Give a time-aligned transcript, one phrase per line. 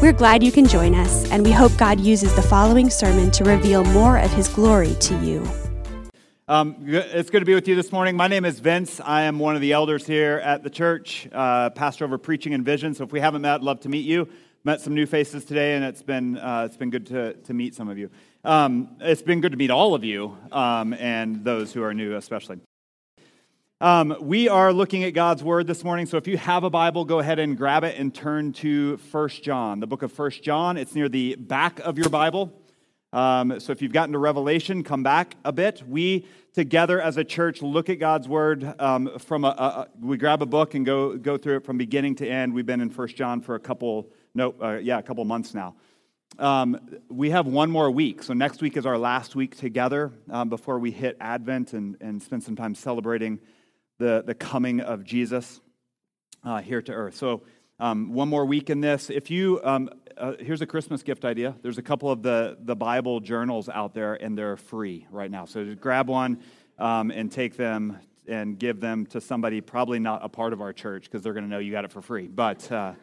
[0.00, 3.44] We're glad you can join us, and we hope God uses the following sermon to
[3.44, 5.46] reveal more of His glory to you.
[6.48, 8.16] Um, it's good to be with you this morning.
[8.16, 8.98] My name is Vince.
[9.04, 12.64] I am one of the elders here at the church, uh, pastor over preaching and
[12.64, 12.94] vision.
[12.94, 14.26] So if we haven't met, love to meet you.
[14.64, 17.74] Met some new faces today, and it's been uh, it's been good to, to meet
[17.74, 18.08] some of you.
[18.42, 22.16] Um, it's been good to meet all of you, um, and those who are new,
[22.16, 22.58] especially.
[23.82, 27.06] Um, we are looking at God's Word this morning, so if you have a Bible,
[27.06, 30.76] go ahead and grab it and turn to First John, the book of First John.
[30.76, 32.52] It's near the back of your Bible.
[33.14, 35.82] Um, so if you've gotten to Revelation, come back a bit.
[35.88, 40.42] We together as a church look at God's Word um, from a, a, we grab
[40.42, 42.52] a book and go go through it from beginning to end.
[42.52, 45.74] We've been in First John for a couple no uh, yeah a couple months now.
[46.38, 46.78] Um,
[47.08, 48.22] we have one more week.
[48.24, 52.22] So next week is our last week together um, before we hit Advent and, and
[52.22, 53.40] spend some time celebrating
[54.00, 55.60] the, the coming of Jesus
[56.42, 57.14] uh, here to earth.
[57.16, 57.42] So,
[57.78, 59.10] um, one more week in this.
[59.10, 61.54] If you, um, uh, here's a Christmas gift idea.
[61.62, 65.44] There's a couple of the, the Bible journals out there, and they're free right now.
[65.44, 66.40] So, just grab one
[66.78, 70.72] um, and take them and give them to somebody, probably not a part of our
[70.72, 72.26] church, because they're going to know you got it for free.
[72.26, 72.94] But uh,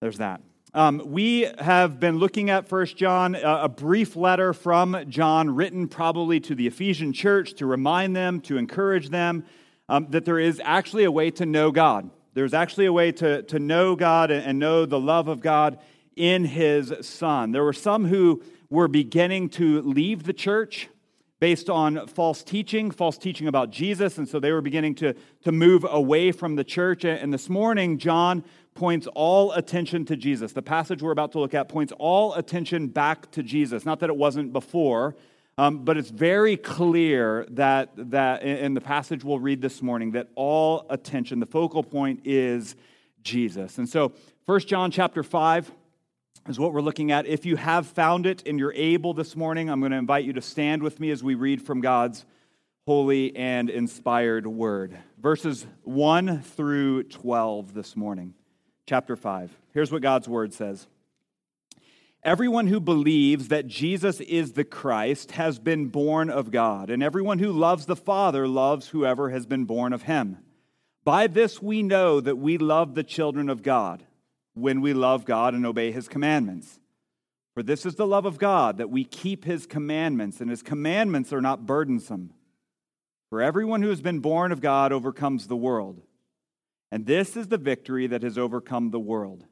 [0.00, 0.40] there's that.
[0.72, 5.88] Um, we have been looking at First John, uh, a brief letter from John written
[5.88, 9.44] probably to the Ephesian church to remind them, to encourage them
[9.90, 12.08] um, that there is actually a way to know God.
[12.32, 15.80] There's actually a way to, to know God and know the love of God
[16.14, 17.50] in His Son.
[17.50, 20.88] There were some who were beginning to leave the church
[21.40, 25.50] based on false teaching, false teaching about Jesus, and so they were beginning to, to
[25.50, 27.04] move away from the church.
[27.04, 28.44] And this morning, John
[28.74, 30.52] points all attention to Jesus.
[30.52, 33.84] The passage we're about to look at points all attention back to Jesus.
[33.84, 35.16] Not that it wasn't before,
[35.58, 40.28] um, but it's very clear that, that in the passage we'll read this morning that
[40.34, 42.76] all attention, the focal point is
[43.22, 43.78] Jesus.
[43.78, 44.12] And so
[44.46, 45.70] 1 John chapter 5
[46.48, 47.26] is what we're looking at.
[47.26, 50.32] If you have found it and you're able this morning, I'm going to invite you
[50.34, 52.24] to stand with me as we read from God's
[52.86, 54.96] holy and inspired word.
[55.18, 58.34] Verses 1 through 12 this morning,
[58.86, 59.54] chapter 5.
[59.72, 60.86] Here's what God's word says.
[62.22, 67.38] Everyone who believes that Jesus is the Christ has been born of God, and everyone
[67.38, 70.36] who loves the Father loves whoever has been born of him.
[71.02, 74.04] By this we know that we love the children of God,
[74.52, 76.78] when we love God and obey his commandments.
[77.54, 81.32] For this is the love of God, that we keep his commandments, and his commandments
[81.32, 82.34] are not burdensome.
[83.30, 86.02] For everyone who has been born of God overcomes the world.
[86.92, 89.46] And this is the victory that has overcome the world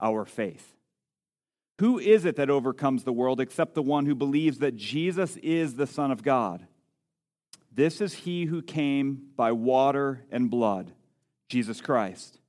[0.00, 0.77] our faith.
[1.78, 5.74] Who is it that overcomes the world except the one who believes that Jesus is
[5.74, 6.66] the Son of God?
[7.72, 10.92] This is he who came by water and blood,
[11.48, 12.40] Jesus Christ.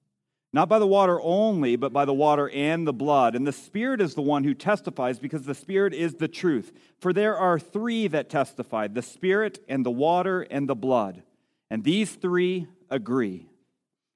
[0.51, 3.35] Not by the water only, but by the water and the blood.
[3.35, 6.73] And the Spirit is the one who testifies, because the Spirit is the truth.
[6.97, 11.21] For there are three that testified the Spirit, and the water, and the blood.
[11.69, 13.47] And these three agree.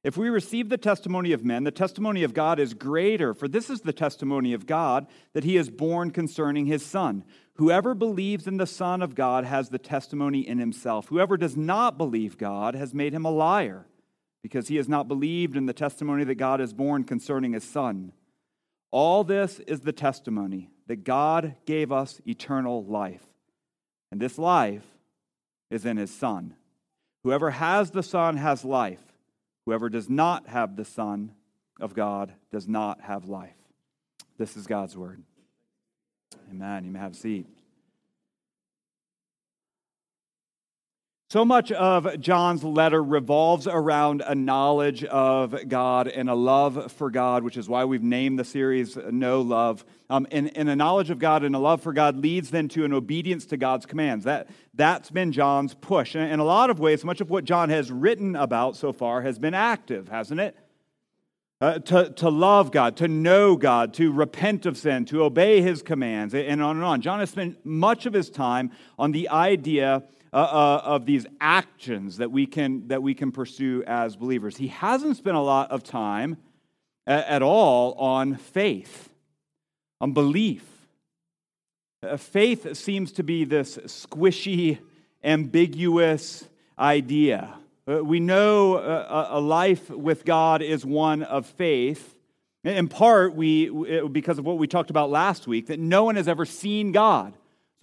[0.03, 3.69] If we receive the testimony of men, the testimony of God is greater, for this
[3.69, 7.24] is the testimony of God that he is borne concerning his Son.
[7.56, 11.08] Whoever believes in the Son of God has the testimony in himself.
[11.08, 13.86] Whoever does not believe God has made him a liar,
[14.41, 18.12] because he has not believed in the testimony that God has borne concerning his Son.
[18.91, 23.24] All this is the testimony that God gave us eternal life,
[24.12, 24.84] and this life
[25.72, 26.56] is in his Son.
[27.24, 29.00] Whoever has the Son has life.
[29.66, 31.31] Whoever does not have the Son
[31.79, 33.56] of God does not have life.
[34.38, 35.24] This is God's word.
[36.50, 36.85] Amen.
[36.85, 37.47] You may have a seat.
[41.34, 47.09] So much of John's letter revolves around a knowledge of God and a love for
[47.09, 49.84] God, which is why we've named the series Know Love.
[50.12, 52.85] Um, and, and a knowledge of God and a love for God leads then to
[52.85, 54.26] an obedience to God's commands.
[54.26, 56.14] That, that's been John's push.
[56.14, 59.24] And in a lot of ways, much of what John has written about so far
[59.24, 60.56] has been active, hasn't it?
[61.59, 65.82] Uh, to, to love God, to know God, to repent of sin, to obey his
[65.82, 67.02] commands, and on and on.
[67.02, 68.70] John has spent much of his time
[69.00, 70.03] on the idea
[70.34, 74.58] uh, uh, of these actions that we, can, that we can pursue as believers.
[74.58, 76.38] He hasn't spent a lot of time
[77.06, 79.09] at, at all on faith,
[80.02, 80.66] on belief.
[82.02, 84.80] Uh, faith seems to be this squishy,
[85.24, 86.46] ambiguous
[86.80, 87.53] idea.
[87.88, 92.18] Uh, we know uh, a life with God is one of faith.
[92.64, 93.70] In part, we,
[94.08, 97.34] because of what we talked about last week, that no one has ever seen God.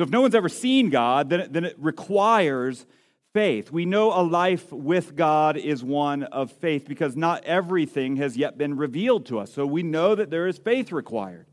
[0.00, 2.86] So if no one's ever seen God, then, then it requires
[3.34, 3.70] faith.
[3.70, 8.56] We know a life with God is one of faith because not everything has yet
[8.56, 9.52] been revealed to us.
[9.52, 11.48] So we know that there is faith required.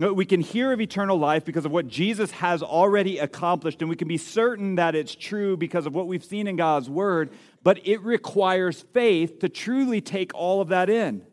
[0.00, 3.94] We can hear of eternal life because of what Jesus has already accomplished, and we
[3.94, 7.30] can be certain that it's true because of what we've seen in God's Word,
[7.62, 11.24] but it requires faith to truly take all of that in.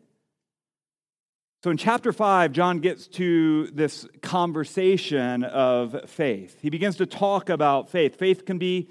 [1.62, 6.56] So in chapter 5, John gets to this conversation of faith.
[6.62, 8.16] He begins to talk about faith.
[8.16, 8.88] Faith can be,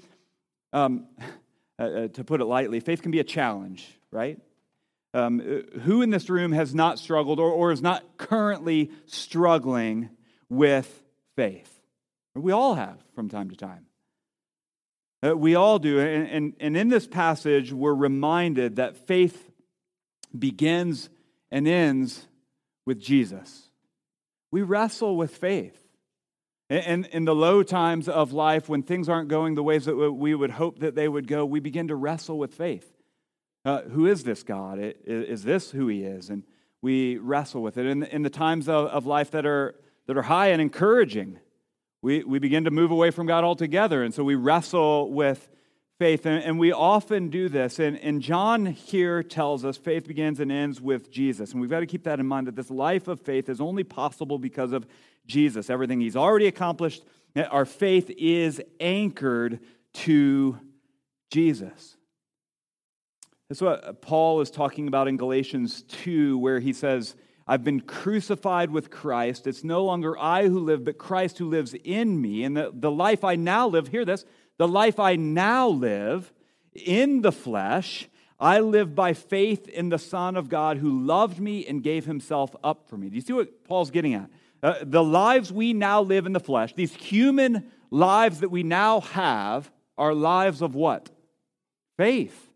[0.72, 1.08] um,
[1.80, 4.38] uh, uh, to put it lightly, faith can be a challenge, right?
[5.14, 5.40] Um,
[5.82, 10.10] who in this room has not struggled or, or is not currently struggling
[10.48, 11.02] with
[11.34, 11.80] faith?
[12.36, 13.86] We all have from time to time.
[15.26, 15.98] Uh, we all do.
[15.98, 19.50] And, and, and in this passage, we're reminded that faith
[20.38, 21.10] begins
[21.50, 22.28] and ends
[22.86, 23.70] with Jesus.
[24.50, 25.76] We wrestle with faith.
[26.68, 30.34] And in the low times of life, when things aren't going the ways that we
[30.34, 32.92] would hope that they would go, we begin to wrestle with faith.
[33.64, 34.78] Uh, who is this God?
[35.04, 36.30] Is this who He is?
[36.30, 36.44] And
[36.80, 37.86] we wrestle with it.
[37.86, 39.74] In, in the times of, of life that are,
[40.06, 41.40] that are high and encouraging,
[42.02, 44.02] we, we begin to move away from God altogether.
[44.02, 45.48] And so we wrestle with
[46.00, 46.24] faith.
[46.24, 47.78] And, and we often do this.
[47.78, 51.52] And, and John here tells us faith begins and ends with Jesus.
[51.52, 53.84] And we've got to keep that in mind that this life of faith is only
[53.84, 54.86] possible because of
[55.26, 55.68] Jesus.
[55.68, 57.04] Everything He's already accomplished,
[57.36, 59.60] our faith is anchored
[59.92, 60.58] to
[61.30, 61.98] Jesus.
[63.50, 67.14] That's what Paul is talking about in Galatians 2, where he says,
[67.46, 69.46] I've been crucified with Christ.
[69.46, 72.44] It's no longer I who live, but Christ who lives in me.
[72.44, 74.24] And the, the life I now live, hear this,
[74.60, 76.30] the life I now live
[76.74, 81.66] in the flesh, I live by faith in the Son of God who loved me
[81.66, 83.08] and gave himself up for me.
[83.08, 84.28] Do you see what Paul's getting at?
[84.62, 89.00] Uh, the lives we now live in the flesh, these human lives that we now
[89.00, 91.08] have, are lives of what?
[91.96, 92.50] Faith.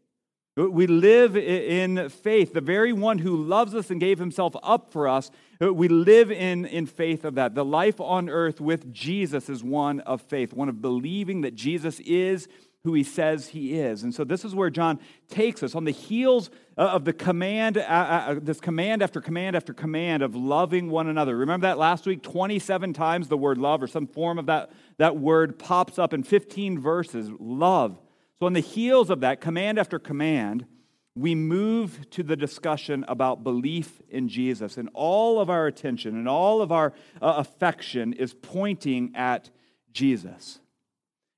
[0.58, 2.52] We live in faith.
[2.52, 5.30] The very one who loves us and gave himself up for us,
[5.60, 7.54] we live in, in faith of that.
[7.54, 12.00] The life on earth with Jesus is one of faith, one of believing that Jesus
[12.00, 12.48] is
[12.84, 14.02] who he says he is.
[14.02, 17.80] And so this is where John takes us on the heels of the command, uh,
[17.80, 21.34] uh, this command after command after command of loving one another.
[21.34, 22.22] Remember that last week?
[22.22, 26.22] 27 times the word love or some form of that, that word pops up in
[26.22, 27.30] 15 verses.
[27.40, 27.98] Love.
[28.38, 30.66] So, on the heels of that, command after command,
[31.16, 34.76] we move to the discussion about belief in Jesus.
[34.76, 39.50] And all of our attention and all of our uh, affection is pointing at
[39.92, 40.58] Jesus.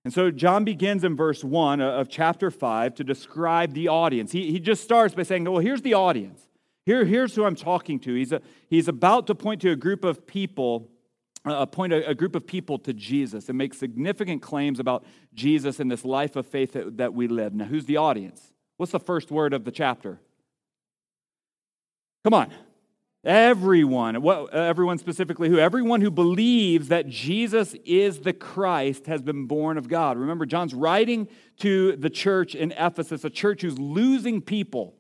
[0.05, 4.33] And so John begins in verse 1 uh, of chapter 5 to describe the audience.
[4.33, 6.41] He, he just starts by saying, Well, here's the audience.
[6.87, 8.15] Here, here's who I'm talking to.
[8.15, 8.41] He's, a,
[8.71, 10.89] he's about to point to a group of people
[11.45, 15.79] uh, point a, a, group of people to Jesus and make significant claims about Jesus
[15.79, 17.55] and this life of faith that, that we live.
[17.55, 18.53] Now, who's the audience?
[18.77, 20.21] What's the first word of the chapter?
[22.25, 22.53] Come on.
[23.25, 25.59] Everyone, what, everyone specifically who?
[25.59, 30.17] Everyone who believes that Jesus is the Christ has been born of God.
[30.17, 31.27] Remember, John's writing
[31.59, 34.95] to the church in Ephesus, a church who's losing people,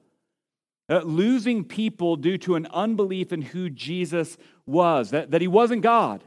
[0.88, 5.82] uh, losing people due to an unbelief in who Jesus was, that, that he wasn't
[5.82, 6.24] God.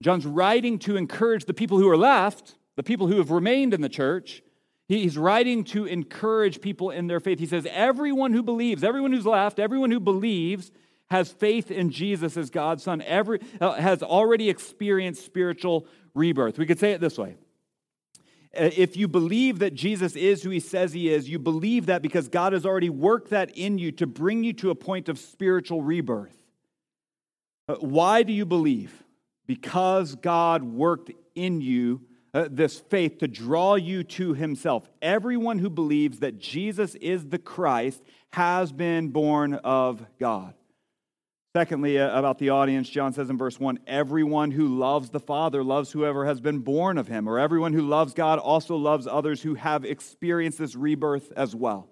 [0.00, 3.80] John's writing to encourage the people who are left, the people who have remained in
[3.80, 4.40] the church.
[4.88, 7.38] He's writing to encourage people in their faith.
[7.38, 10.70] He says, Everyone who believes, everyone who's left, everyone who believes
[11.10, 16.58] has faith in Jesus as God's Son, every, uh, has already experienced spiritual rebirth.
[16.58, 17.36] We could say it this way
[18.58, 22.00] uh, If you believe that Jesus is who he says he is, you believe that
[22.00, 25.18] because God has already worked that in you to bring you to a point of
[25.18, 26.34] spiritual rebirth.
[27.68, 29.04] Uh, why do you believe?
[29.48, 32.02] because God worked in you
[32.34, 34.88] uh, this faith to draw you to himself.
[35.00, 40.54] Everyone who believes that Jesus is the Christ has been born of God.
[41.56, 45.64] Secondly, uh, about the audience, John says in verse 1 everyone who loves the Father
[45.64, 49.42] loves whoever has been born of him, or everyone who loves God also loves others
[49.42, 51.88] who have experienced this rebirth as well.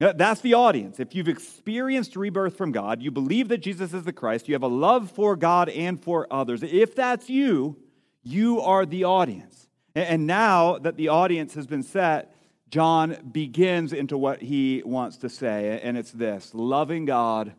[0.00, 1.00] That's the audience.
[1.00, 4.62] If you've experienced rebirth from God, you believe that Jesus is the Christ, you have
[4.62, 6.62] a love for God and for others.
[6.62, 7.76] If that's you,
[8.22, 9.68] you are the audience.
[9.94, 12.34] And now that the audience has been set,
[12.70, 17.54] John begins into what he wants to say, and it's this loving God,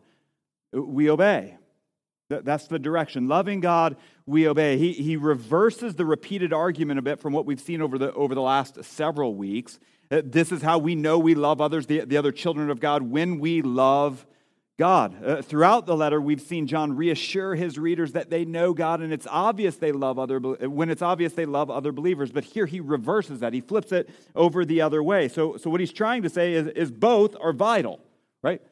[0.72, 1.56] we obey.
[2.28, 3.26] That's the direction.
[3.26, 4.78] Loving God, we obey.
[4.78, 8.36] He, he reverses the repeated argument a bit from what we've seen over the, over
[8.36, 9.80] the last several weeks.
[10.08, 13.40] This is how we know we love others, the, the other children of God, when
[13.40, 14.26] we love
[14.80, 15.22] God.
[15.22, 19.12] Uh, throughout the letter, we've seen John reassure his readers that they know God, and
[19.12, 22.32] it's obvious they love other when it's obvious they love other believers.
[22.32, 25.28] But here he reverses that; he flips it over the other way.
[25.28, 28.00] So, so what he's trying to say is, is both are vital,
[28.42, 28.62] right?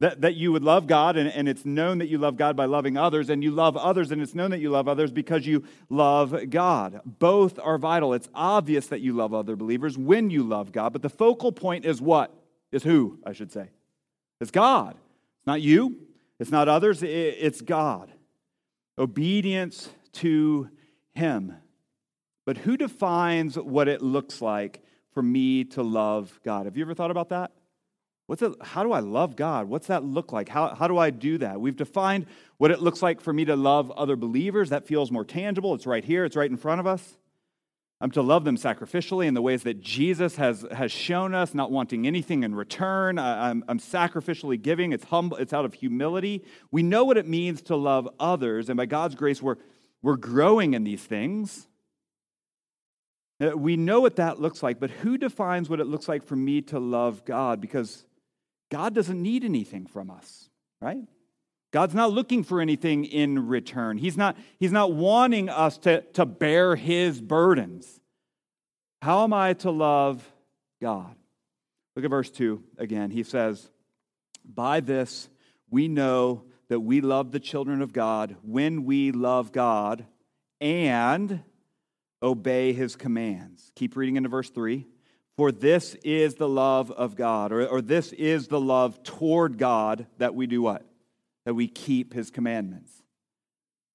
[0.00, 2.64] That, that you would love God, and, and it's known that you love God by
[2.64, 5.62] loving others, and you love others, and it's known that you love others because you
[5.88, 7.02] love God.
[7.04, 8.14] Both are vital.
[8.14, 11.84] It's obvious that you love other believers when you love God, but the focal point
[11.84, 12.34] is what?
[12.72, 13.68] Is who, I should say.
[14.40, 14.96] It's God
[15.46, 15.96] not you,
[16.38, 18.12] it's not others, it's God.
[18.98, 20.70] Obedience to
[21.14, 21.54] Him.
[22.44, 26.66] But who defines what it looks like for me to love God?
[26.66, 27.52] Have you ever thought about that?
[28.26, 29.68] What's it, how do I love God?
[29.68, 30.48] What's that look like?
[30.48, 31.60] How, how do I do that?
[31.60, 32.26] We've defined
[32.56, 34.70] what it looks like for me to love other believers.
[34.70, 35.74] That feels more tangible.
[35.74, 37.16] It's right here, it's right in front of us.
[38.00, 41.70] I'm to love them sacrificially in the ways that Jesus has, has shown us, not
[41.70, 43.18] wanting anything in return.
[43.18, 44.92] I, am I'm sacrificially giving.
[44.92, 46.44] It's humble, it's out of humility.
[46.70, 49.56] We know what it means to love others, and by God's grace, we're,
[50.02, 51.68] we're growing in these things.
[53.40, 56.36] Uh, we know what that looks like, but who defines what it looks like for
[56.36, 57.60] me to love God?
[57.60, 58.04] Because
[58.70, 60.50] God doesn't need anything from us,
[60.80, 61.04] right?
[61.76, 63.98] God's not looking for anything in return.
[63.98, 68.00] He's not, he's not wanting us to, to bear his burdens.
[69.02, 70.26] How am I to love
[70.80, 71.14] God?
[71.94, 73.10] Look at verse 2 again.
[73.10, 73.68] He says,
[74.42, 75.28] By this
[75.68, 80.06] we know that we love the children of God when we love God
[80.62, 81.42] and
[82.22, 83.70] obey his commands.
[83.74, 84.86] Keep reading into verse 3.
[85.36, 90.06] For this is the love of God, or, or this is the love toward God
[90.16, 90.85] that we do what?
[91.46, 92.92] That we keep his commandments.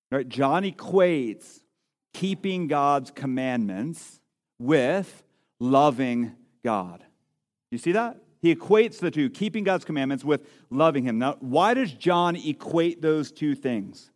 [0.09, 0.27] Right?
[0.27, 1.59] John equates
[2.13, 4.19] keeping God's commandments
[4.57, 5.23] with
[5.59, 7.03] loving God.
[7.69, 8.17] You see that?
[8.41, 11.19] He equates the two, keeping God's commandments with loving him.
[11.19, 14.09] Now, why does John equate those two things?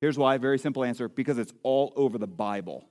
[0.00, 2.87] Here's why, very simple answer because it's all over the Bible.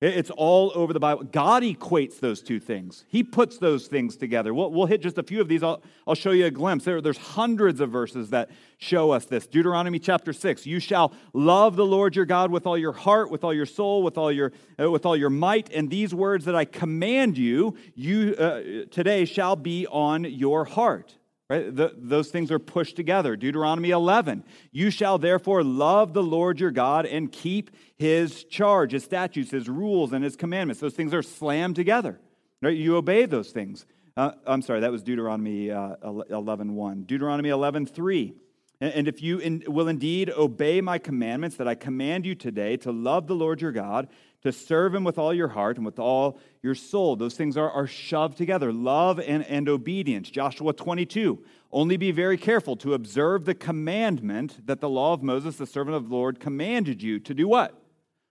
[0.00, 1.24] It's all over the Bible.
[1.24, 3.04] God equates those two things.
[3.08, 4.54] He puts those things together.
[4.54, 5.62] We'll, we'll hit just a few of these.
[5.62, 6.86] I'll, I'll show you a glimpse.
[6.86, 9.46] There, there's hundreds of verses that show us this.
[9.46, 10.64] Deuteronomy chapter 6.
[10.64, 14.02] You shall love the Lord your God with all your heart, with all your soul,
[14.02, 15.70] with all your, uh, with all your might.
[15.70, 21.14] And these words that I command you, you uh, today shall be on your heart.
[21.50, 21.74] Right?
[21.74, 23.34] The, those things are pushed together.
[23.34, 24.44] Deuteronomy 11.
[24.70, 29.68] You shall therefore love the Lord your God and keep his charge, his statutes, his
[29.68, 30.80] rules, and his commandments.
[30.80, 32.20] Those things are slammed together.
[32.62, 32.76] Right?
[32.76, 33.84] You obey those things.
[34.16, 35.96] Uh, I'm sorry, that was Deuteronomy uh,
[36.30, 37.02] 11 1.
[37.02, 38.34] Deuteronomy 11 3.
[38.80, 42.92] And if you in, will indeed obey my commandments that I command you today to
[42.92, 44.08] love the Lord your God,
[44.42, 47.70] to serve him with all your heart and with all your soul, those things are,
[47.70, 50.30] are shoved together love and, and obedience.
[50.30, 51.42] Joshua 22.
[51.72, 55.96] Only be very careful to observe the commandment that the law of Moses, the servant
[55.96, 57.80] of the Lord, commanded you to do what?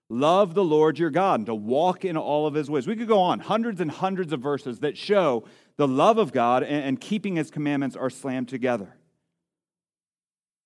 [0.10, 2.88] Love the Lord your God and to walk in all of his ways.
[2.88, 5.46] We could go on, hundreds and hundreds of verses that show
[5.78, 8.96] the love of God and, and keeping his commandments are slammed together.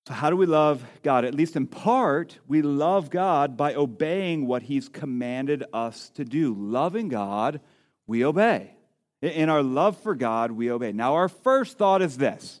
[0.06, 1.24] So, how do we love God?
[1.24, 6.54] At least in part, we love God by obeying what He's commanded us to do.
[6.54, 7.60] Loving God,
[8.06, 8.74] we obey.
[9.22, 10.92] In our love for God, we obey.
[10.92, 12.60] Now, our first thought is this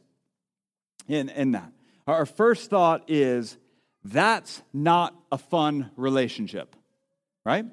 [1.06, 1.70] in, in that.
[2.06, 3.58] Our first thought is
[4.02, 6.74] that's not a fun relationship,
[7.44, 7.66] right?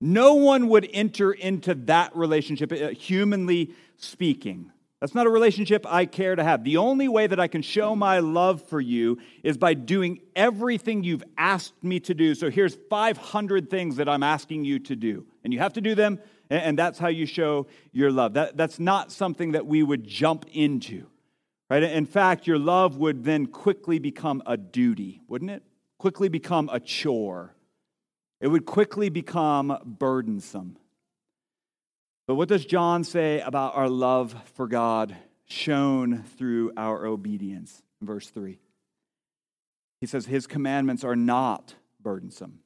[0.00, 4.72] No one would enter into that relationship, uh, humanly speaking.
[5.00, 6.62] That's not a relationship I care to have.
[6.62, 11.02] The only way that I can show my love for you is by doing everything
[11.02, 12.34] you've asked me to do.
[12.34, 15.24] So here's 500 things that I'm asking you to do.
[15.42, 18.34] And you have to do them, and that's how you show your love.
[18.34, 21.06] That, that's not something that we would jump into.
[21.70, 21.82] Right?
[21.82, 25.62] In fact, your love would then quickly become a duty, wouldn't it?
[25.98, 27.54] Quickly become a chore.
[28.40, 30.76] It would quickly become burdensome.
[32.30, 37.82] But what does John say about our love for God shown through our obedience?
[38.00, 38.56] Verse 3.
[40.00, 42.60] He says, His commandments are not burdensome,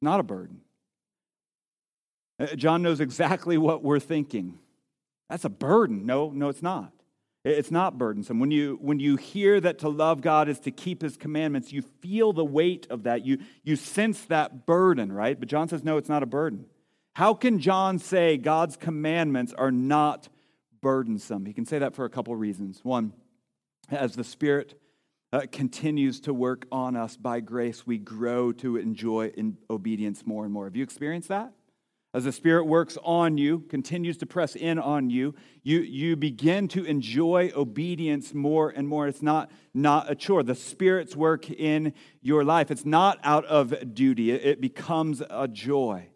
[0.00, 0.62] not a burden.
[2.40, 4.58] Uh, John knows exactly what we're thinking.
[5.28, 6.06] That's a burden.
[6.06, 6.90] No, no, it's not.
[7.44, 8.40] It's not burdensome.
[8.40, 11.82] When you, when you hear that to love God is to keep his commandments, you
[11.82, 13.26] feel the weight of that.
[13.26, 15.38] You, you sense that burden, right?
[15.38, 16.64] But John says, no, it's not a burden.
[17.16, 20.28] How can John say God's commandments are not
[20.82, 21.46] burdensome?
[21.46, 22.80] He can say that for a couple reasons.
[22.82, 23.14] One,
[23.90, 24.78] as the Spirit
[25.32, 30.44] uh, continues to work on us by grace, we grow to enjoy in obedience more
[30.44, 30.66] and more.
[30.66, 31.54] Have you experienced that?
[32.12, 36.68] As the Spirit works on you, continues to press in on you, you, you begin
[36.68, 39.08] to enjoy obedience more and more.
[39.08, 40.42] It's not, not a chore.
[40.42, 46.10] The Spirit's work in your life, it's not out of duty, it becomes a joy.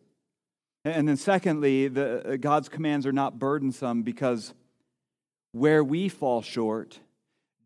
[0.84, 4.54] And then, secondly, the, uh, God's commands are not burdensome because
[5.52, 7.00] where we fall short,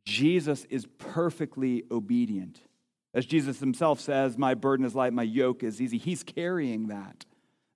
[0.04, 2.61] Jesus is perfectly obedient.
[3.12, 5.99] As Jesus himself says, My burden is light, my yoke is easy.
[5.99, 7.25] He's carrying that.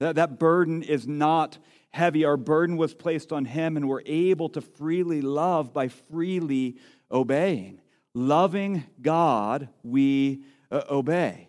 [0.01, 1.59] That, that burden is not
[1.91, 2.25] heavy.
[2.25, 6.77] Our burden was placed on him, and we're able to freely love by freely
[7.11, 7.81] obeying.
[8.15, 11.48] Loving God, we uh, obey.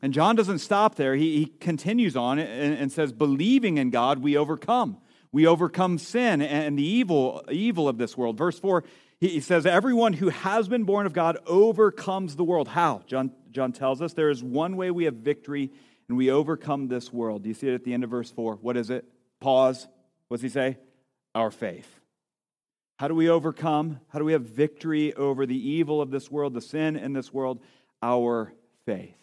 [0.00, 1.16] And John doesn't stop there.
[1.16, 4.98] He, he continues on and, and says, Believing in God, we overcome.
[5.32, 8.38] We overcome sin and the evil, evil of this world.
[8.38, 8.84] Verse 4,
[9.20, 12.68] he, says, Everyone who has been born of God overcomes the world.
[12.68, 13.02] How?
[13.06, 15.70] John, John tells us there is one way we have victory
[16.08, 17.42] and we overcome this world.
[17.42, 18.54] Do you see it at the end of verse 4?
[18.56, 19.04] What is it?
[19.40, 19.88] Pause.
[20.28, 20.78] What does he say?
[21.34, 22.00] Our faith.
[22.98, 24.00] How do we overcome?
[24.08, 27.32] How do we have victory over the evil of this world, the sin in this
[27.32, 27.60] world?
[28.02, 28.52] Our
[28.86, 29.14] faith.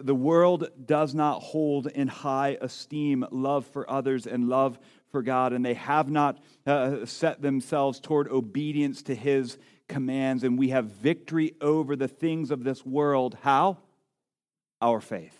[0.00, 4.78] The world does not hold in high esteem love for others and love
[5.10, 9.58] for God, and they have not uh, set themselves toward obedience to His
[9.88, 13.36] commands, and we have victory over the things of this world.
[13.42, 13.78] How?
[14.80, 15.36] Our faith.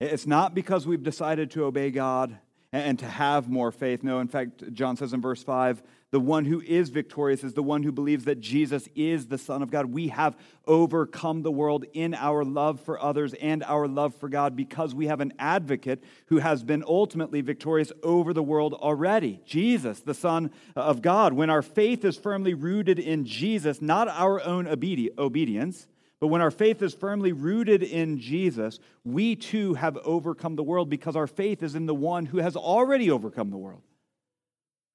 [0.00, 2.38] It's not because we've decided to obey God
[2.72, 4.02] and to have more faith.
[4.02, 7.62] No, in fact, John says in verse 5 the one who is victorious is the
[7.62, 9.86] one who believes that Jesus is the Son of God.
[9.86, 14.56] We have overcome the world in our love for others and our love for God
[14.56, 20.00] because we have an advocate who has been ultimately victorious over the world already Jesus,
[20.00, 21.34] the Son of God.
[21.34, 25.88] When our faith is firmly rooted in Jesus, not our own obedience,
[26.20, 30.88] but when our faith is firmly rooted in Jesus, we too have overcome the world
[30.88, 33.82] because our faith is in the one who has already overcome the world.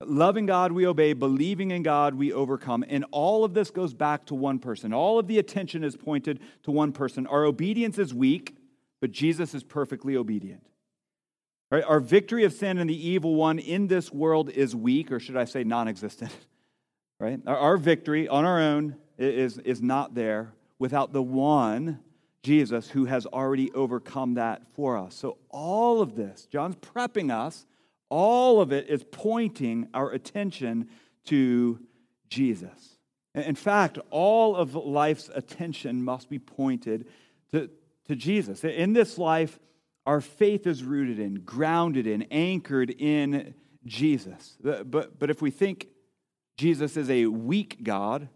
[0.07, 1.13] Loving God, we obey.
[1.13, 2.83] Believing in God, we overcome.
[2.87, 4.93] And all of this goes back to one person.
[4.93, 7.27] All of the attention is pointed to one person.
[7.27, 8.55] Our obedience is weak,
[9.01, 10.65] but Jesus is perfectly obedient.
[11.71, 11.83] Right?
[11.83, 15.37] Our victory of sin and the evil one in this world is weak, or should
[15.37, 16.31] I say non existent.
[17.19, 17.39] Right?
[17.47, 21.99] Our victory on our own is, is not there without the one,
[22.41, 25.15] Jesus, who has already overcome that for us.
[25.15, 27.65] So, all of this, John's prepping us,
[28.13, 30.87] all of it is pointing our attention
[31.25, 31.79] to
[32.29, 32.99] Jesus.
[33.33, 37.07] In fact, all of life's attention must be pointed
[37.51, 37.71] to,
[38.05, 38.63] to Jesus.
[38.63, 39.57] In this life,
[40.05, 44.57] our faith is rooted in, grounded in, anchored in Jesus.
[44.61, 45.87] But, but if we think
[46.55, 48.29] Jesus is a weak God,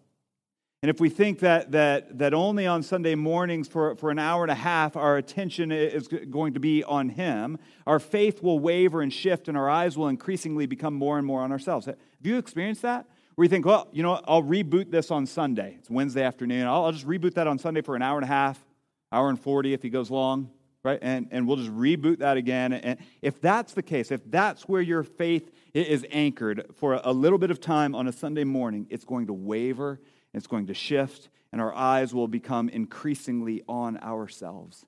[0.84, 4.44] and if we think that, that, that only on Sunday mornings for, for an hour
[4.44, 9.02] and a half our attention is going to be on Him, our faith will waver
[9.02, 11.88] and shift and our eyes will increasingly become more and more on ourselves.
[11.88, 13.08] Have you experienced that?
[13.34, 15.78] Where you think, well, you know, I'll reboot this on Sunday.
[15.80, 16.68] It's Wednesday afternoon.
[16.68, 18.64] I'll, I'll just reboot that on Sunday for an hour and a half,
[19.12, 20.52] hour and 40 if he goes long,
[20.84, 21.00] right?
[21.02, 22.74] And, and we'll just reboot that again.
[22.74, 27.40] And if that's the case, if that's where your faith is anchored for a little
[27.40, 30.00] bit of time on a Sunday morning, it's going to waver
[30.38, 34.86] it's going to shift, and our eyes will become increasingly on ourselves.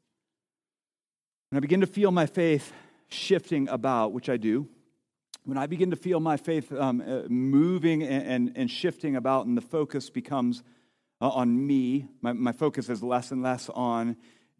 [1.50, 2.72] When I begin to feel my faith
[3.10, 4.68] shifting about, which I do,
[5.46, 9.48] when I begin to feel my faith um, uh, moving and, and, and, shifting about,
[9.48, 10.62] and the focus becomes
[11.22, 14.16] uh, on me, my, my focus is less and less on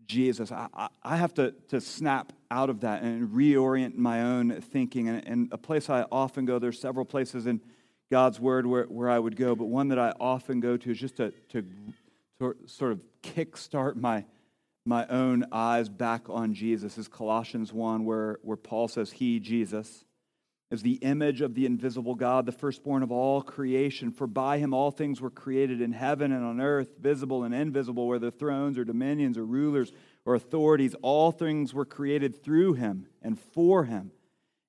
[0.08, 4.60] Jesus, I, I, I have to, to snap out of that and reorient my own
[4.60, 5.08] thinking.
[5.08, 7.62] And, and a place I often go, there's several places in
[8.12, 11.00] God's word where, where I would go, but one that I often go to is
[11.00, 11.64] just to, to,
[12.40, 14.26] to sort of kickstart my,
[14.86, 20.06] my own eyes back on Jesus is Colossians 1, where, where Paul says, He, Jesus,
[20.72, 24.12] is the image of the invisible God, the firstborn of all creation.
[24.12, 28.08] For by him all things were created in heaven and on earth, visible and invisible,
[28.08, 29.92] whether thrones or dominions or rulers
[30.26, 30.96] or authorities.
[31.02, 34.12] All things were created through him and for him.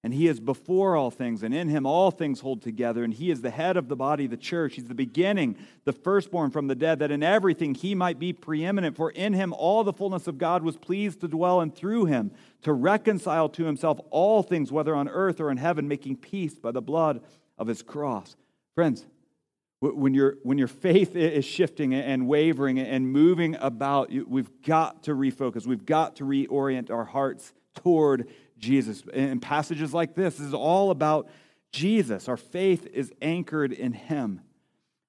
[0.02, 3.04] And he is before all things, and in him all things hold together.
[3.04, 4.76] And he is the head of the body, the church.
[4.76, 8.96] He's the beginning, the firstborn from the dead, that in everything he might be preeminent.
[8.96, 12.30] For in him all the fullness of God was pleased to dwell, and through him
[12.62, 16.70] to reconcile to himself all things, whether on earth or in heaven, making peace by
[16.70, 17.20] the blood
[17.58, 18.36] of his cross.
[18.74, 19.04] Friends,
[19.80, 25.14] when, your when your faith is shifting and wavering and moving about, we've got to
[25.14, 25.66] refocus.
[25.66, 28.28] We've got to reorient our hearts toward
[28.60, 29.02] Jesus.
[29.12, 31.28] In passages like this, this is all about
[31.72, 32.28] Jesus.
[32.28, 34.42] Our faith is anchored in Him.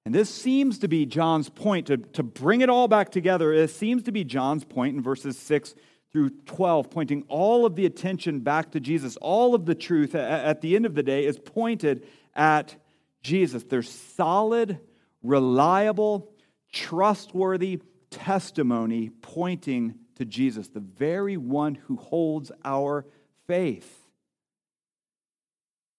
[0.04, 3.52] And this seems to be John's point to, to bring it all back together.
[3.52, 5.74] It seems to be John's point in verses 6
[6.10, 9.16] through 12, pointing all of the attention back to Jesus.
[9.18, 12.74] All of the truth at the end of the day is pointed at
[13.22, 13.62] Jesus.
[13.62, 14.80] There's solid,
[15.22, 16.32] reliable,
[16.72, 23.06] trustworthy testimony pointing to Jesus, the very one who holds our
[23.46, 23.98] faith.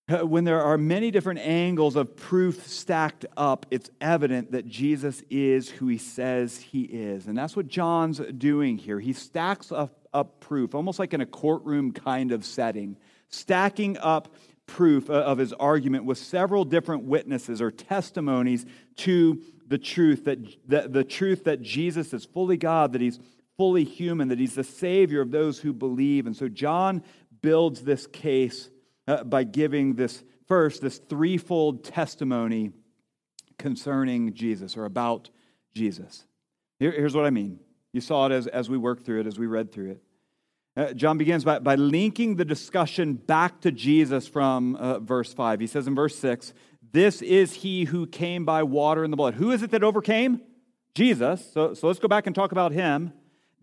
[0.10, 5.24] Uh, when there are many different angles of proof stacked up, it's evident that Jesus
[5.30, 7.28] is who he says he is.
[7.28, 9.00] And that's what John's doing here.
[9.00, 12.98] He stacks up, up proof, almost like in a courtroom kind of setting,
[13.30, 18.66] stacking up proof uh, of his argument with several different witnesses or testimonies
[18.98, 23.20] to the truth that, that the truth that Jesus is fully God, that he's
[23.58, 26.26] fully human, that he's the savior of those who believe.
[26.26, 27.04] And so John
[27.44, 28.72] builds this case
[29.08, 32.72] uh, by giving this first, this threefold testimony
[33.60, 35.30] concerning Jesus or about
[35.76, 36.26] Jesus.
[36.80, 37.60] Here, here's what I mean.
[37.92, 40.04] You saw it as, as we worked through it, as we read through it.
[40.76, 45.60] Uh, John begins by, by linking the discussion back to Jesus from uh, verse 5.
[45.60, 46.54] He says in verse 6,
[46.92, 49.36] This is he who came by water and the blood.
[49.36, 50.42] Who is it that overcame?
[50.96, 51.52] Jesus.
[51.54, 53.14] So, so let's go back and talk about him.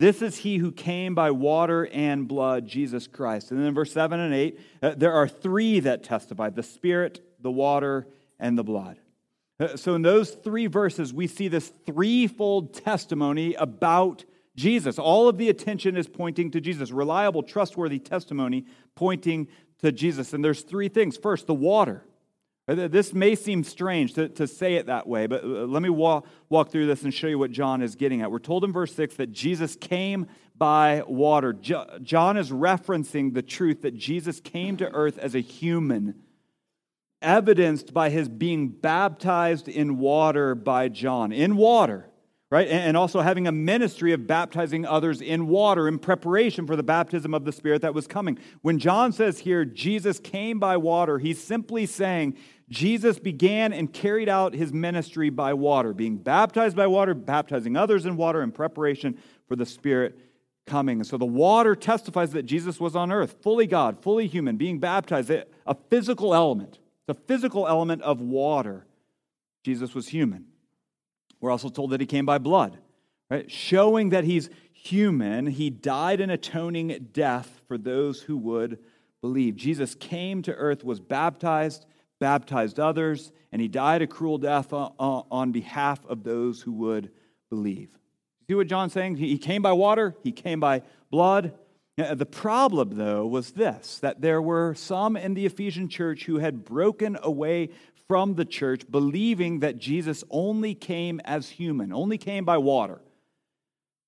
[0.01, 3.51] This is he who came by water and blood, Jesus Christ.
[3.51, 7.21] And then in verse 7 and 8, uh, there are three that testify the Spirit,
[7.39, 8.09] the water,
[8.39, 8.99] and the blood.
[9.61, 14.25] Uh, so in those three verses, we see this threefold testimony about
[14.57, 14.99] Jesus.
[14.99, 16.91] All of the attention is pointing to Jesus.
[16.91, 19.49] Reliable, trustworthy testimony pointing
[19.83, 20.33] to Jesus.
[20.33, 21.19] And there's three things.
[21.19, 22.07] First, the water.
[22.71, 25.89] Uh, this may seem strange to, to say it that way, but uh, let me
[25.89, 28.31] walk, walk through this and show you what John is getting at.
[28.31, 31.53] We're told in verse 6 that Jesus came by water.
[31.53, 36.23] John is referencing the truth that Jesus came to earth as a human,
[37.21, 41.33] evidenced by his being baptized in water by John.
[41.33, 42.10] In water
[42.51, 42.69] right?
[42.69, 47.33] And also having a ministry of baptizing others in water in preparation for the baptism
[47.33, 48.39] of the Spirit that was coming.
[48.63, 52.37] When John says here, Jesus came by water, he's simply saying
[52.69, 58.07] Jesus began and carried out his ministry by water, being baptized by water, baptizing others
[58.07, 60.19] in water in preparation for the Spirit
[60.67, 60.99] coming.
[60.99, 64.79] And so the water testifies that Jesus was on earth, fully God, fully human, being
[64.79, 66.79] baptized, a physical element.
[67.09, 68.87] A physical element of water.
[69.65, 70.45] Jesus was human.
[71.41, 72.79] We're also told that he came by blood,
[73.31, 73.51] right?
[73.51, 78.79] Showing that he's human, he died an atoning death for those who would
[79.21, 79.57] believe.
[79.57, 81.87] Jesus came to earth, was baptized,
[82.19, 87.11] baptized others, and he died a cruel death on behalf of those who would
[87.51, 87.89] believe.
[88.49, 89.17] See what John's saying?
[89.17, 91.55] He came by water, he came by blood.
[91.99, 96.39] Uh, the problem, though, was this that there were some in the Ephesian church who
[96.39, 97.71] had broken away
[98.11, 103.01] from the church, believing that Jesus only came as human, only came by water,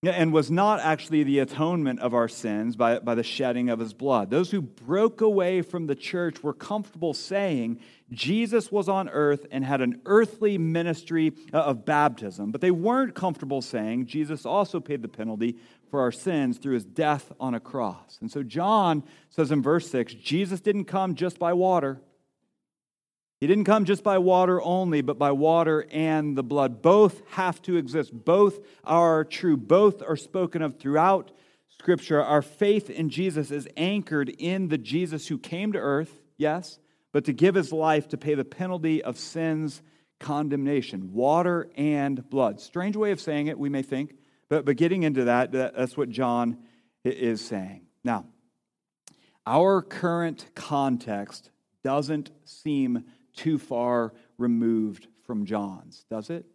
[0.02, 3.94] and was not actually the atonement of our sins by, by the shedding of his
[3.94, 4.28] blood.
[4.28, 7.78] Those who broke away from the church were comfortable saying
[8.10, 13.14] Jesus was on earth and had an earthly ministry uh, of baptism, but they weren't
[13.14, 15.58] comfortable saying Jesus also paid the penalty
[15.92, 18.18] for our sins through his death on a cross.
[18.20, 22.00] And so John says in verse 6 Jesus didn't come just by water.
[23.42, 26.80] He didn't come just by water only, but by water and the blood.
[26.80, 28.12] Both have to exist.
[28.14, 29.56] Both are true.
[29.56, 31.32] Both are spoken of throughout
[31.68, 32.22] Scripture.
[32.22, 36.78] Our faith in Jesus is anchored in the Jesus who came to earth, yes,
[37.10, 39.82] but to give his life to pay the penalty of sin's
[40.20, 41.12] condemnation.
[41.12, 42.60] Water and blood.
[42.60, 44.14] Strange way of saying it, we may think,
[44.50, 46.58] but, but getting into that, that's what John
[47.04, 47.86] is saying.
[48.04, 48.24] Now,
[49.44, 51.50] our current context
[51.82, 56.46] doesn't seem too far removed from John's, does it?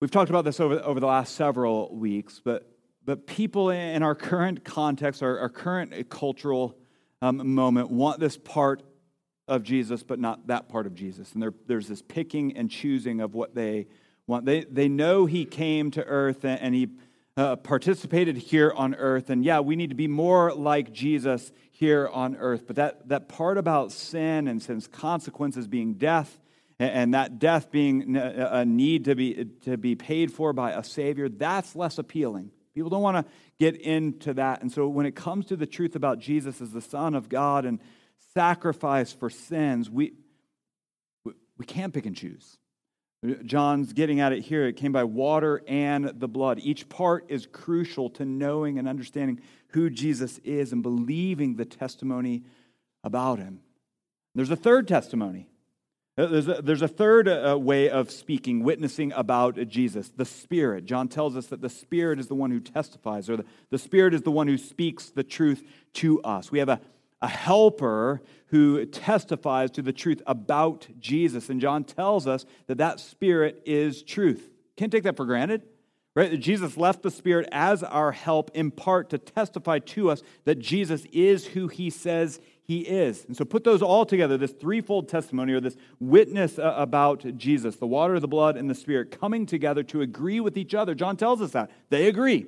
[0.00, 2.70] We've talked about this over, over the last several weeks, but,
[3.04, 6.76] but people in our current context, our, our current cultural
[7.20, 8.82] um, moment, want this part
[9.46, 11.32] of Jesus, but not that part of Jesus.
[11.32, 13.88] And there, there's this picking and choosing of what they
[14.26, 14.46] want.
[14.46, 16.88] They, they know he came to earth and, and he
[17.36, 19.28] uh, participated here on earth.
[19.28, 22.64] And yeah, we need to be more like Jesus here on earth.
[22.66, 26.38] But that, that part about sin and sin's consequences being death,
[26.78, 31.30] and that death being a need to be, to be paid for by a Savior,
[31.30, 32.50] that's less appealing.
[32.74, 34.60] People don't want to get into that.
[34.60, 37.64] And so when it comes to the truth about Jesus as the Son of God
[37.64, 37.80] and
[38.34, 40.12] sacrifice for sins, we,
[41.56, 42.58] we can't pick and choose.
[43.44, 44.66] John's getting at it here.
[44.66, 46.58] It came by water and the blood.
[46.62, 52.44] Each part is crucial to knowing and understanding who Jesus is and believing the testimony
[53.04, 53.60] about him.
[54.34, 55.48] There's a third testimony.
[56.16, 60.84] Uh, there's a, there's a third uh, way of speaking, witnessing about Jesus, the Spirit.
[60.84, 64.14] John tells us that the Spirit is the one who testifies, or the, the Spirit
[64.14, 65.62] is the one who speaks the truth
[65.94, 66.50] to us.
[66.50, 66.80] We have a,
[67.22, 71.50] a helper who testifies to the truth about Jesus.
[71.50, 74.50] And John tells us that that Spirit is truth.
[74.76, 75.62] Can't take that for granted.
[76.16, 76.40] Right?
[76.40, 81.06] Jesus left the Spirit as our help in part to testify to us that Jesus
[81.12, 83.24] is who he says he is.
[83.26, 87.76] And so put those all together this threefold testimony or this witness uh, about Jesus,
[87.76, 90.94] the water, the blood, and the Spirit coming together to agree with each other.
[90.96, 91.70] John tells us that.
[91.90, 92.46] They agree.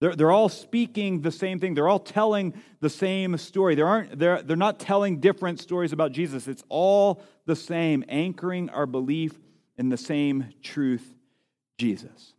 [0.00, 1.74] They're, they're all speaking the same thing.
[1.74, 3.74] They're all telling the same story.
[3.74, 6.46] They aren't, they're, they're not telling different stories about Jesus.
[6.46, 9.38] It's all the same, anchoring our belief
[9.76, 11.14] in the same truth,
[11.78, 12.34] Jesus.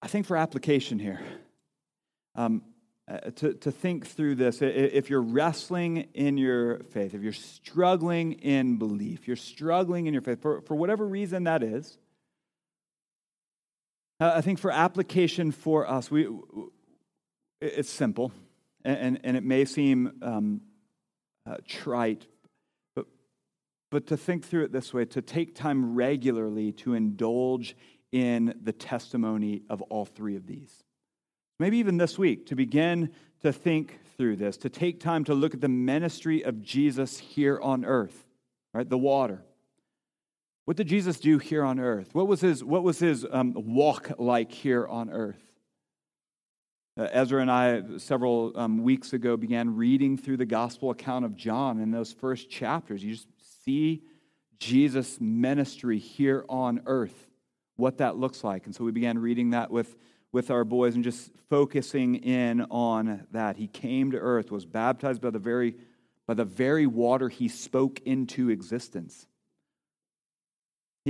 [0.00, 1.20] I think for application here,
[2.34, 2.62] um,
[3.08, 8.32] uh, to, to think through this, if you're wrestling in your faith, if you're struggling
[8.32, 11.98] in belief, you're struggling in your faith, for, for whatever reason that is,
[14.18, 16.28] I think for application for us, we,
[17.60, 18.32] it's simple,
[18.84, 20.62] and, and it may seem um,
[21.44, 22.26] uh, trite,
[22.94, 23.06] but,
[23.90, 27.76] but to think through it this way, to take time regularly to indulge
[28.10, 30.82] in the testimony of all three of these.
[31.60, 33.10] Maybe even this week, to begin
[33.42, 37.60] to think through this, to take time to look at the ministry of Jesus here
[37.60, 38.26] on earth,
[38.72, 38.88] right?
[38.88, 39.42] The water.
[40.66, 42.12] What did Jesus do here on earth?
[42.12, 45.40] What was his, what was his um, walk like here on earth?
[46.98, 51.36] Uh, Ezra and I, several um, weeks ago, began reading through the gospel account of
[51.36, 53.04] John in those first chapters.
[53.04, 53.28] You just
[53.64, 54.02] see
[54.58, 57.28] Jesus' ministry here on earth,
[57.76, 58.66] what that looks like.
[58.66, 59.94] And so we began reading that with,
[60.32, 63.56] with our boys and just focusing in on that.
[63.56, 65.76] He came to earth, was baptized by the very,
[66.26, 69.28] by the very water he spoke into existence.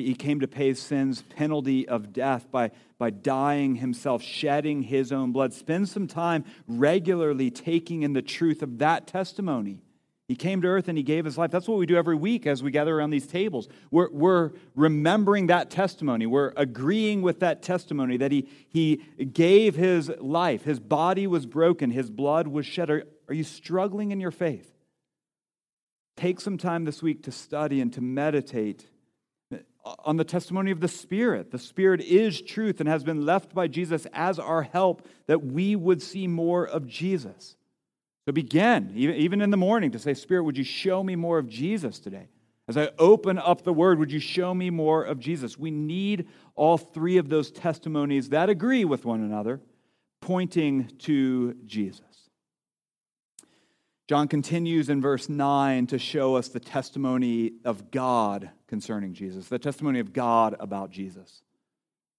[0.02, 5.32] He came to pay sin's penalty of death by, by dying himself, shedding his own
[5.32, 5.54] blood.
[5.54, 9.80] Spend some time regularly taking in the truth of that testimony.
[10.28, 11.50] He came to earth and he gave his life.
[11.50, 13.68] That's what we do every week as we gather around these tables.
[13.90, 16.26] We're, we're remembering that testimony.
[16.26, 18.96] We're agreeing with that testimony that he, he
[19.32, 20.64] gave his life.
[20.64, 22.90] His body was broken, his blood was shed.
[22.90, 24.74] Are, are you struggling in your faith?
[26.18, 28.87] Take some time this week to study and to meditate
[30.05, 31.51] on the testimony of the Spirit.
[31.51, 35.77] The Spirit is truth and has been left by Jesus as our help that we
[35.77, 37.57] would see more of Jesus.
[38.25, 41.49] So begin, even in the morning, to say, Spirit, would you show me more of
[41.49, 42.29] Jesus today?
[42.68, 45.57] As I open up the word, would you show me more of Jesus?
[45.57, 49.61] We need all three of those testimonies that agree with one another,
[50.20, 52.01] pointing to Jesus.
[54.09, 59.59] John continues in verse 9 to show us the testimony of God concerning Jesus, the
[59.59, 61.42] testimony of God about Jesus.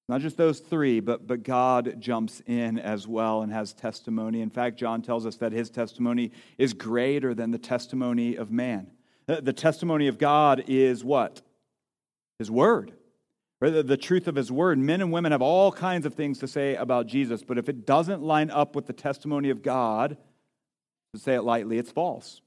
[0.09, 4.41] Not just those three, but, but God jumps in as well and has testimony.
[4.41, 8.91] In fact, John tells us that his testimony is greater than the testimony of man.
[9.25, 11.41] The, testimony of God is what?
[12.39, 12.93] His word.
[13.59, 14.77] The truth of his word.
[14.77, 17.85] Men and women have all kinds of things to say about Jesus, but if it
[17.85, 20.15] doesn't line up with the testimony of God,
[21.13, 22.39] to say it lightly, it's false.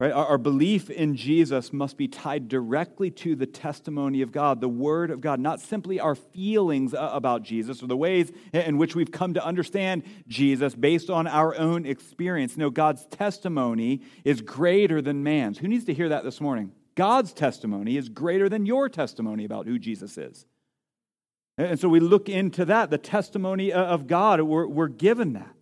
[0.00, 0.10] Right?
[0.10, 4.68] Our, our, belief in Jesus must be tied directly to the testimony of God, the
[4.68, 9.12] Word of God, not simply our feelings about Jesus or the ways in which we've
[9.12, 12.56] come to understand Jesus based on our own experience.
[12.56, 15.58] No, God's testimony is greater than man's.
[15.58, 16.72] Who needs to hear that this morning?
[16.96, 20.44] God's testimony is greater than your testimony about who Jesus is.
[21.56, 24.40] And so we look into that, the testimony uh, of God.
[24.40, 25.53] We're, we're given that.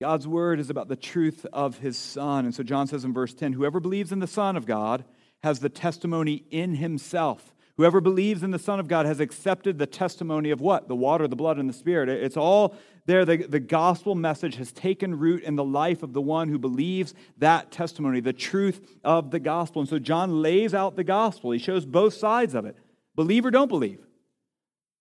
[0.00, 2.44] God's word is about the truth of his Son.
[2.44, 5.04] And so John says in verse 10 Whoever believes in the Son of God
[5.42, 7.52] has the testimony in himself.
[7.76, 10.88] Whoever believes in the Son of God has accepted the testimony of what?
[10.88, 12.08] The water, the blood, and the Spirit.
[12.08, 12.74] It's all
[13.06, 13.24] there.
[13.24, 17.14] The, the gospel message has taken root in the life of the one who believes
[17.38, 19.80] that testimony, the truth of the gospel.
[19.80, 21.52] And so John lays out the gospel.
[21.52, 22.76] He shows both sides of it
[23.14, 24.04] believe or don't believe.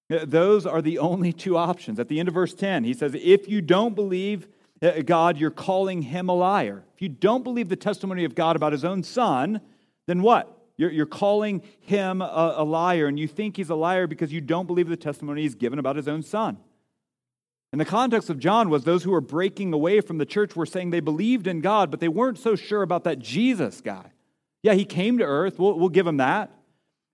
[0.09, 1.99] Those are the only two options.
[1.99, 4.47] At the end of verse 10, he says, If you don't believe,
[5.05, 6.83] God, you're calling him a liar.
[6.93, 9.61] If you don't believe the testimony of God about his own son,
[10.05, 10.53] then what?
[10.77, 14.41] You're, you're calling him a, a liar, and you think he's a liar because you
[14.41, 16.57] don't believe the testimony he's given about his own son.
[17.71, 20.65] And the context of John was those who were breaking away from the church were
[20.65, 24.11] saying they believed in God, but they weren't so sure about that Jesus guy.
[24.63, 26.51] Yeah, he came to earth, we'll, we'll give him that.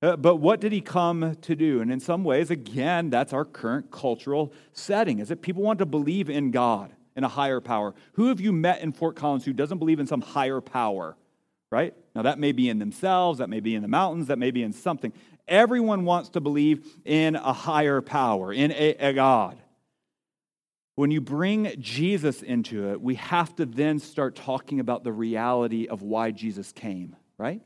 [0.02, 1.80] Uh, but what did he come to do?
[1.80, 5.86] And in some ways, again, that's our current cultural setting, is that people want to
[5.86, 7.93] believe in God in a higher power.
[8.13, 11.15] Who have you met in Fort Collins who doesn't believe in some higher power?
[11.73, 11.95] right?
[12.13, 14.62] Now, that may be in themselves, that may be in the mountains, that may be
[14.62, 15.12] in something.
[15.47, 19.58] Everyone wants to believe in a higher power, in a, a God.
[20.93, 25.88] When you bring Jesus into it, we have to then start talking about the reality
[25.88, 27.63] of why Jesus came, right?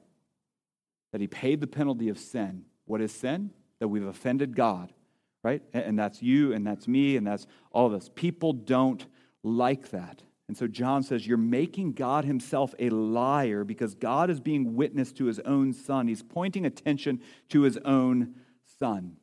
[1.11, 2.63] That he paid the penalty of sin.
[2.85, 3.51] What is sin?
[3.79, 4.93] That we've offended God,
[5.43, 5.61] right?
[5.73, 8.09] And that's you, and that's me, and that's all of us.
[8.15, 9.05] People don't
[9.47, 10.21] like that.
[10.47, 15.11] And so John says, You're making God himself a liar because God is being witness
[15.13, 16.07] to his own son.
[16.07, 18.35] He's pointing attention to his own
[18.79, 19.17] son.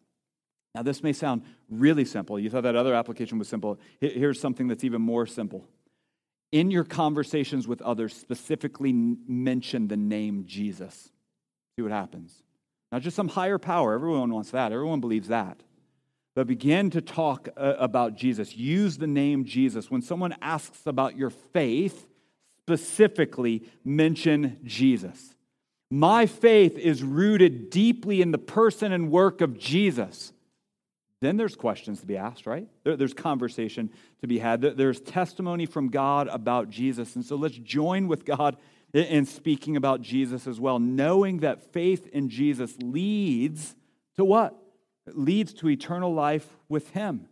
[0.74, 2.38] Now, this may sound really simple.
[2.38, 3.78] You thought that other application was simple.
[4.00, 5.68] Here's something that's even more simple.
[6.50, 11.10] In your conversations with others, specifically mention the name Jesus.
[11.76, 12.42] See what happens.
[12.92, 13.94] Not just some higher power.
[13.94, 15.62] Everyone wants that, everyone believes that.
[16.34, 18.56] But begin to talk uh, about Jesus.
[18.56, 19.90] Use the name Jesus.
[19.90, 22.06] When someone asks about your faith,
[22.58, 25.34] specifically mention Jesus.
[25.90, 30.32] My faith is rooted deeply in the person and work of Jesus
[31.24, 32.68] then there's questions to be asked, right?
[32.84, 34.60] there's conversation to be had.
[34.60, 37.16] there's testimony from God about Jesus.
[37.16, 38.58] And so let's join with God
[38.92, 43.74] in speaking about Jesus as well, knowing that faith in Jesus leads
[44.16, 44.54] to what?
[45.06, 47.28] Leads to eternal life with Him.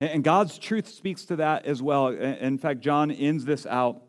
[0.00, 2.08] And God's truth speaks to that as well.
[2.08, 4.02] In fact, John ends this out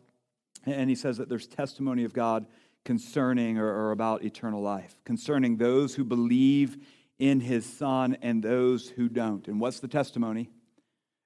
[0.64, 2.46] and he says that there's testimony of God
[2.84, 6.78] concerning or, or about eternal life, concerning those who believe
[7.18, 9.46] in his son and those who don't.
[9.48, 10.50] And what's the testimony?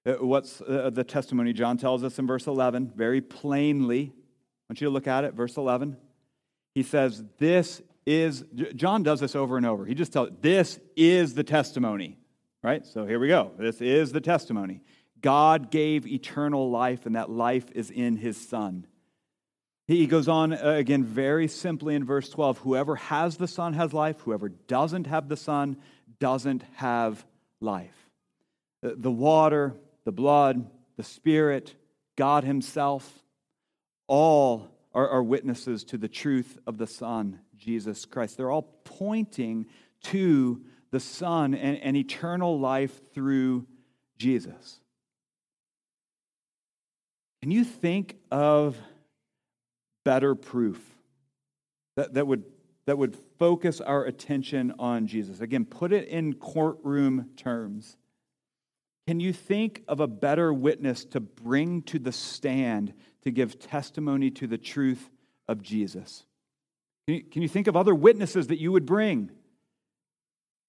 [0.05, 1.52] Uh, what's uh, the testimony?
[1.52, 4.12] John tells us in verse 11 very plainly.
[4.14, 5.96] I want you to look at it, verse 11.
[6.74, 8.45] He says, This is,
[8.77, 9.85] John does this over and over.
[9.85, 12.16] He just tells, This is the testimony,
[12.62, 12.87] right?
[12.87, 13.51] So here we go.
[13.59, 14.81] This is the testimony.
[15.21, 18.87] God gave eternal life, and that life is in his Son.
[19.88, 23.92] He goes on uh, again very simply in verse 12 whoever has the Son has
[23.92, 25.77] life, whoever doesn't have the Son
[26.19, 27.25] doesn't have
[27.61, 27.95] life.
[28.83, 31.75] The water, the blood, the Spirit,
[32.16, 33.23] God Himself,
[34.07, 38.37] all are, are witnesses to the truth of the Son, Jesus Christ.
[38.37, 39.66] They're all pointing
[40.05, 43.66] to the Son and, and eternal life through
[44.19, 44.81] Jesus.
[47.42, 48.77] Can you think of
[50.07, 50.81] better proof
[51.97, 52.45] that, that, would,
[52.87, 55.40] that would focus our attention on Jesus.
[55.40, 57.97] Again, put it in courtroom terms.
[59.09, 64.31] Can you think of a better witness to bring to the stand to give testimony
[64.33, 65.11] to the truth
[65.49, 66.25] of Jesus?
[67.07, 69.31] Can you, can you think of other witnesses that you would bring?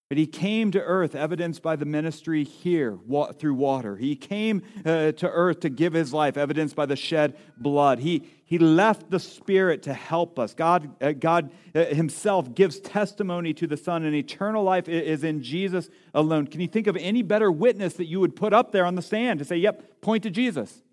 [0.09, 2.97] But he came to earth, evidenced by the ministry here
[3.37, 3.97] through water.
[3.97, 7.99] He came uh, to earth to give his life, evidenced by the shed blood.
[7.99, 10.53] He, he left the Spirit to help us.
[10.53, 15.43] God, uh, God uh, himself gives testimony to the Son, and eternal life is in
[15.43, 16.47] Jesus alone.
[16.47, 19.01] Can you think of any better witness that you would put up there on the
[19.01, 20.83] stand to say, yep, point to Jesus?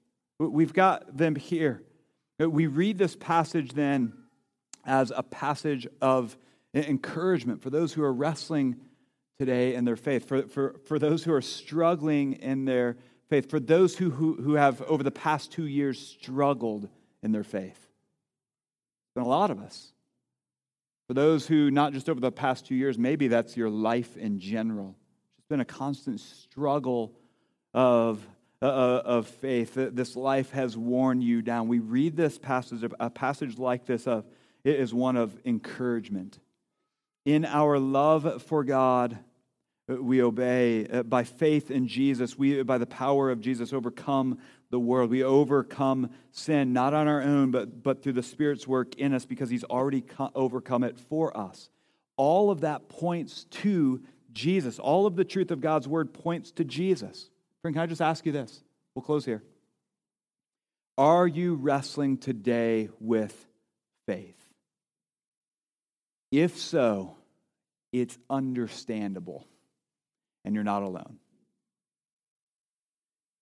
[0.40, 1.84] We've got them here.
[2.42, 4.12] Uh, we read this passage then
[4.86, 6.36] as a passage of
[6.74, 8.76] encouragement for those who are wrestling
[9.38, 12.96] today in their faith, for, for, for those who are struggling in their
[13.28, 16.88] faith, for those who, who, who have over the past two years struggled
[17.22, 17.88] in their faith.
[19.14, 19.92] Been a lot of us.
[21.06, 24.38] For those who, not just over the past two years, maybe that's your life in
[24.38, 24.96] general.
[25.38, 27.12] It's been a constant struggle
[27.74, 28.26] of,
[28.62, 29.74] uh, uh of faith.
[29.74, 31.68] This life has worn you down.
[31.68, 34.24] We read this passage, a passage like this of,
[34.64, 36.38] it is one of encouragement.
[37.24, 39.18] In our love for God,
[39.86, 40.86] we obey.
[40.86, 44.38] Uh, by faith in Jesus, we, by the power of Jesus, overcome
[44.70, 45.10] the world.
[45.10, 49.26] We overcome sin, not on our own, but, but through the Spirit's work in us
[49.26, 51.68] because He's already co- overcome it for us.
[52.16, 54.78] All of that points to Jesus.
[54.78, 57.28] All of the truth of God's word points to Jesus.
[57.62, 58.62] Friend, can I just ask you this?
[58.94, 59.42] We'll close here.
[60.96, 63.46] Are you wrestling today with
[64.06, 64.43] faith?
[66.36, 67.16] If so,
[67.92, 69.46] it's understandable,
[70.44, 71.18] and you're not alone.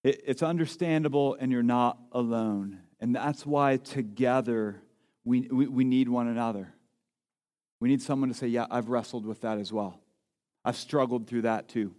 [0.04, 2.80] It's understandable, and you're not alone.
[3.00, 4.82] And that's why together
[5.24, 6.74] we, we, we need one another.
[7.80, 9.98] We need someone to say, Yeah, I've wrestled with that as well.
[10.62, 11.94] I've struggled through that too.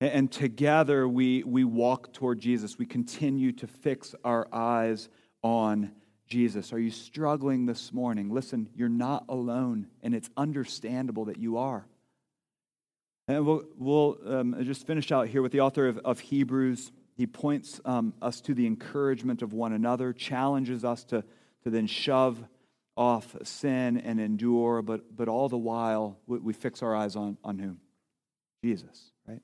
[0.00, 2.76] And together we, we walk toward Jesus.
[2.76, 5.08] We continue to fix our eyes
[5.42, 5.92] on
[6.30, 6.72] Jesus?
[6.72, 8.30] Are you struggling this morning?
[8.30, 11.84] Listen, you're not alone, and it's understandable that you are.
[13.26, 16.92] And we'll, we'll um, just finish out here with the author of, of Hebrews.
[17.16, 21.24] He points um, us to the encouragement of one another, challenges us to,
[21.64, 22.42] to then shove
[22.96, 27.36] off sin and endure, but, but all the while we, we fix our eyes on,
[27.42, 27.80] on whom?
[28.64, 29.42] Jesus, right?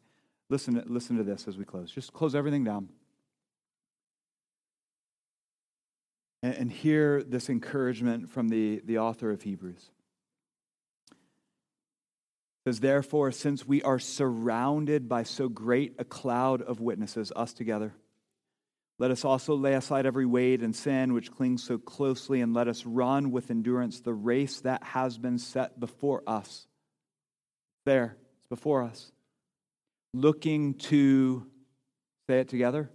[0.50, 1.90] Listen, listen to this as we close.
[1.90, 2.88] Just close everything down.
[6.46, 9.90] And, and hear this encouragement from the, the author of Hebrews.
[11.10, 11.16] It
[12.64, 17.94] says, Therefore, since we are surrounded by so great a cloud of witnesses, us together,
[19.00, 22.68] let us also lay aside every weight and sin which clings so closely, and let
[22.68, 26.68] us run with endurance the race that has been set before us.
[27.86, 29.10] There, it's before us.
[30.14, 31.44] Looking to,
[32.30, 32.88] say it together,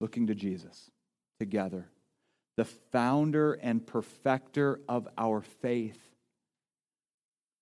[0.00, 0.91] looking to Jesus
[1.42, 1.88] together,
[2.56, 5.98] the founder and perfecter of our faith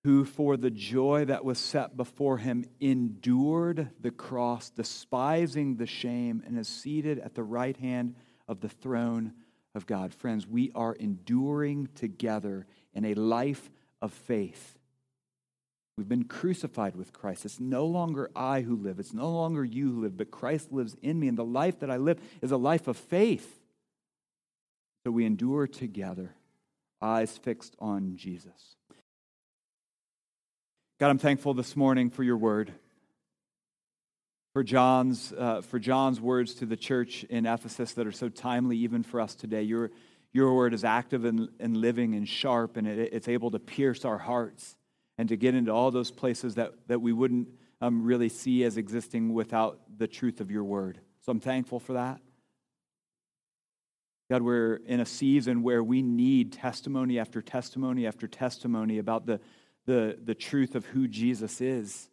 [0.04, 6.42] who for the joy that was set before him endured the cross, despising the shame,
[6.46, 8.14] and is seated at the right hand
[8.46, 9.32] of the throne
[9.74, 10.12] of God.
[10.12, 13.70] Friends, we are enduring together in a life
[14.02, 14.78] of faith.
[15.96, 17.46] We've been crucified with Christ.
[17.46, 20.94] It's no longer I who live, it's no longer you who live, but Christ lives
[21.00, 21.28] in me.
[21.28, 23.59] And the life that I live is a life of faith.
[25.04, 26.34] So we endure together,
[27.00, 28.76] eyes fixed on Jesus.
[30.98, 32.72] God, I'm thankful this morning for your word.
[34.52, 38.76] For John's, uh, for John's words to the church in Ephesus that are so timely
[38.78, 39.62] even for us today.
[39.62, 39.90] Your,
[40.32, 44.04] your word is active and, and living and sharp, and it, it's able to pierce
[44.04, 44.76] our hearts
[45.16, 47.48] and to get into all those places that, that we wouldn't
[47.80, 51.00] um, really see as existing without the truth of your word.
[51.24, 52.20] So I'm thankful for that.
[54.30, 59.40] God, we're in a season where we need testimony after testimony after testimony about the,
[59.86, 62.08] the, the truth of who Jesus is.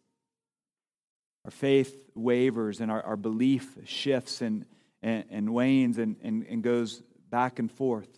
[1.44, 4.66] Our faith wavers and our, our belief shifts and,
[5.00, 7.00] and, and wanes and, and, and goes
[7.30, 8.08] back and forth.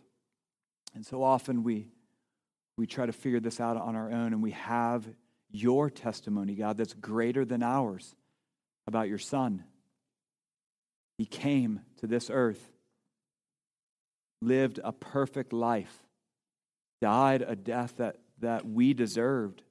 [0.94, 1.88] And so often we,
[2.78, 5.06] we try to figure this out on our own, and we have
[5.50, 8.16] your testimony, God, that's greater than ours
[8.86, 9.62] about your Son.
[11.18, 12.66] He came to this earth,
[14.40, 16.04] lived a perfect life,
[17.00, 19.62] died a death that that we deserved,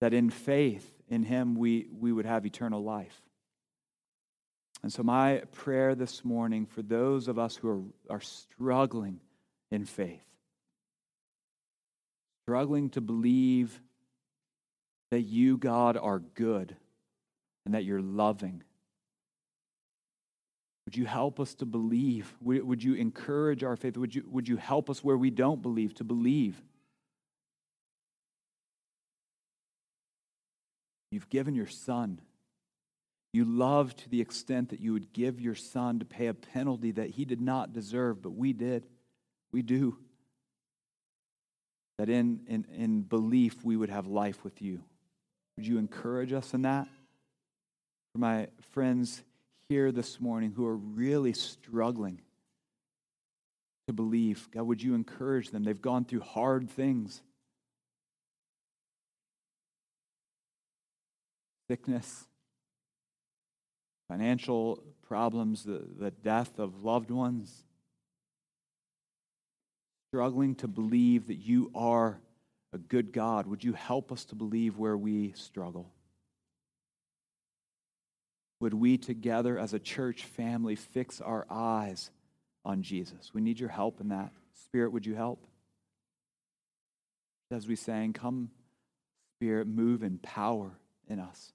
[0.00, 3.22] that in faith in him we, we would have eternal life.
[4.82, 9.20] And so, my prayer this morning for those of us who are, are struggling
[9.70, 10.24] in faith,
[12.44, 13.80] struggling to believe
[15.10, 16.76] that you, God, are good
[17.64, 18.62] and that you're loving.
[20.86, 22.32] Would you help us to believe?
[22.40, 23.96] Would you encourage our faith?
[23.96, 26.62] Would you, would you help us where we don't believe to believe?
[31.10, 32.20] You've given your son.
[33.32, 36.92] You love to the extent that you would give your son to pay a penalty
[36.92, 38.86] that he did not deserve, but we did.
[39.52, 39.98] We do.
[41.98, 44.82] That in, in, in belief we would have life with you.
[45.56, 46.86] Would you encourage us in that?
[48.12, 49.22] For my friends
[49.68, 52.20] here this morning who are really struggling
[53.86, 55.64] to believe, God, would you encourage them?
[55.64, 57.22] They've gone through hard things.
[61.68, 62.26] sickness,
[64.08, 67.64] financial problems, the, the death of loved ones,
[70.10, 72.20] struggling to believe that you are
[72.72, 73.46] a good God.
[73.46, 75.90] Would you help us to believe where we struggle?
[78.60, 82.10] Would we together as a church family fix our eyes
[82.64, 83.32] on Jesus?
[83.34, 84.32] We need your help in that.
[84.64, 85.46] Spirit, would you help?
[87.50, 88.50] As we sang, Come,
[89.38, 90.78] Spirit, move in power
[91.08, 91.52] in us.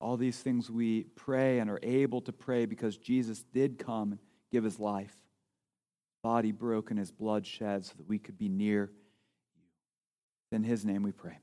[0.00, 4.20] All these things we pray and are able to pray because Jesus did come and
[4.52, 5.14] give his life,
[6.22, 9.00] body broken, his blood shed, so that we could be near you.
[10.52, 11.38] In his name we pray.